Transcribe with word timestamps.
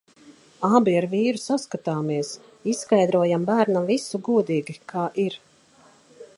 Abi 0.77 0.93
ar 1.01 1.05
vīru 1.11 1.41
saskatāmies. 1.41 2.31
Izskaidrojam 2.73 3.47
bērnam 3.53 3.87
visu 3.93 4.21
godīgi, 4.31 4.79
kā 4.95 5.05
ir. 5.29 5.41